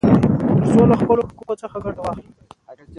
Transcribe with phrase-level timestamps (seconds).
[0.63, 2.29] ترڅو له خپلو حقوقو څخه ګټه واخلي.